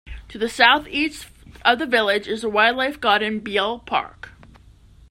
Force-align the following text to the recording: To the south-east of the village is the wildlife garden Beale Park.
To 0.29 0.39
the 0.39 0.49
south-east 0.49 1.27
of 1.63 1.77
the 1.77 1.85
village 1.85 2.27
is 2.27 2.41
the 2.41 2.49
wildlife 2.49 2.99
garden 2.99 3.37
Beale 3.39 3.77
Park. 3.77 4.29